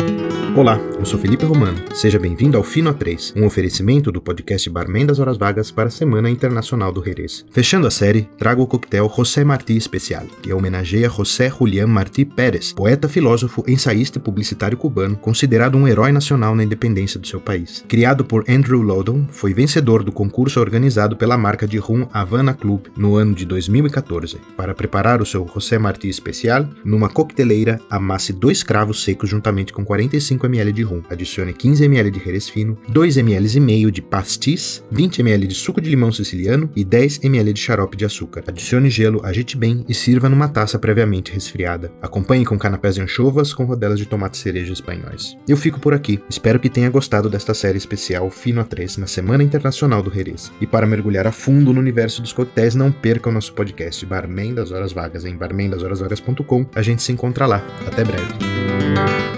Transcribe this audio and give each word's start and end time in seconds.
Thank 0.00 0.32
you. 0.32 0.39
Olá, 0.56 0.80
eu 0.98 1.04
sou 1.04 1.18
Felipe 1.18 1.44
Romano. 1.44 1.78
Seja 1.94 2.18
bem-vindo 2.18 2.56
ao 2.56 2.64
Fino 2.64 2.92
A3, 2.92 3.34
um 3.36 3.46
oferecimento 3.46 4.10
do 4.10 4.20
podcast 4.20 4.68
Barman 4.68 5.06
das 5.06 5.20
Horas 5.20 5.36
Vagas 5.36 5.70
para 5.70 5.86
a 5.86 5.90
Semana 5.90 6.28
Internacional 6.28 6.92
do 6.92 7.02
Jerez. 7.02 7.46
Fechando 7.52 7.86
a 7.86 7.90
série, 7.90 8.28
trago 8.36 8.62
o 8.62 8.66
coquetel 8.66 9.08
José 9.08 9.44
Martí 9.44 9.76
Especial, 9.76 10.24
que 10.42 10.52
homenageia 10.52 11.08
José 11.08 11.48
Julián 11.48 11.86
Martí 11.86 12.24
Pérez, 12.24 12.72
poeta, 12.72 13.08
filósofo, 13.08 13.64
ensaísta 13.68 14.18
e 14.18 14.20
publicitário 14.20 14.76
cubano, 14.76 15.16
considerado 15.16 15.78
um 15.78 15.86
herói 15.86 16.10
nacional 16.10 16.54
na 16.56 16.64
independência 16.64 17.20
do 17.20 17.28
seu 17.28 17.40
país. 17.40 17.84
Criado 17.86 18.24
por 18.24 18.44
Andrew 18.48 18.82
Loudon, 18.82 19.26
foi 19.30 19.54
vencedor 19.54 20.02
do 20.02 20.10
concurso 20.10 20.58
organizado 20.58 21.16
pela 21.16 21.38
marca 21.38 21.66
de 21.66 21.78
rum 21.78 22.08
Havana 22.12 22.52
Club 22.52 22.86
no 22.96 23.14
ano 23.14 23.34
de 23.36 23.46
2014. 23.46 24.38
Para 24.56 24.74
preparar 24.74 25.22
o 25.22 25.26
seu 25.26 25.46
José 25.46 25.78
Martí 25.78 26.08
Especial, 26.08 26.68
numa 26.84 27.08
coqueteleira, 27.08 27.80
amasse 27.88 28.32
dois 28.32 28.64
cravos 28.64 29.04
secos 29.04 29.30
juntamente 29.30 29.72
com 29.72 29.84
45 29.84 30.39
ml 30.46 30.72
de 30.72 30.82
rum. 30.82 31.02
Adicione 31.08 31.52
15 31.52 31.84
ml 31.84 32.10
de 32.10 32.18
Jerez 32.18 32.48
fino, 32.48 32.78
2 32.88 33.16
ml 33.16 33.56
e 33.56 33.60
meio 33.60 33.90
de 33.90 34.02
pastis, 34.02 34.84
20 34.90 35.20
ml 35.20 35.46
de 35.46 35.54
suco 35.54 35.80
de 35.80 35.90
limão 35.90 36.12
siciliano 36.12 36.70
e 36.74 36.84
10 36.84 37.24
ml 37.24 37.52
de 37.52 37.60
xarope 37.60 37.96
de 37.96 38.04
açúcar. 38.04 38.44
Adicione 38.46 38.90
gelo, 38.90 39.20
agite 39.24 39.56
bem 39.56 39.84
e 39.88 39.94
sirva 39.94 40.28
numa 40.28 40.48
taça 40.48 40.78
previamente 40.78 41.32
resfriada. 41.32 41.92
Acompanhe 42.00 42.44
com 42.44 42.58
canapés 42.58 42.94
de 42.94 43.02
anchovas 43.02 43.52
com 43.54 43.64
rodelas 43.64 43.98
de 43.98 44.06
tomate 44.06 44.36
cereja 44.36 44.72
espanhóis. 44.72 45.36
Eu 45.48 45.56
fico 45.56 45.80
por 45.80 45.94
aqui. 45.94 46.20
Espero 46.28 46.60
que 46.60 46.68
tenha 46.68 46.90
gostado 46.90 47.28
desta 47.28 47.54
série 47.54 47.78
especial 47.78 48.30
Fino 48.30 48.64
A3 48.64 48.98
na 48.98 49.06
Semana 49.06 49.42
Internacional 49.42 50.02
do 50.02 50.12
Jerez. 50.12 50.52
E 50.60 50.66
para 50.66 50.86
mergulhar 50.86 51.26
a 51.26 51.32
fundo 51.32 51.72
no 51.72 51.80
universo 51.80 52.22
dos 52.22 52.32
coquetéis, 52.32 52.74
não 52.74 52.92
perca 52.92 53.28
o 53.28 53.32
nosso 53.32 53.52
podcast 53.52 54.04
Barman 54.06 54.54
das 54.54 54.72
Horas 54.72 54.92
Vagas 54.92 55.24
em 55.24 55.36
barmendashorasvagas.com. 55.36 56.66
A 56.74 56.82
gente 56.82 57.02
se 57.02 57.12
encontra 57.12 57.46
lá. 57.46 57.64
Até 57.86 58.04
breve. 58.04 59.30